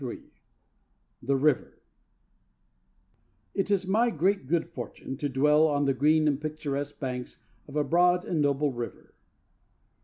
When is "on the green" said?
5.67-6.27